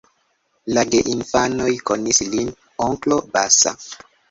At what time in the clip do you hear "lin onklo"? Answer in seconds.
2.33-3.23